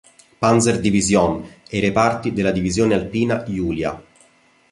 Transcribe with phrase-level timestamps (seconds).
[0.39, 4.03] Panzer-Division e i reparti della divisione alpina "Julia".